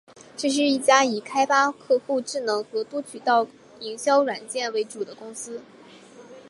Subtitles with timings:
[0.35, 3.45] 这是一家以开发客户智能和多渠道
[3.81, 5.61] 营销软件为主的公司。